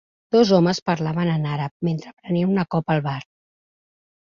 [0.35, 3.21] Dos homes parlaven en àrab mentre prenien una copa al bar.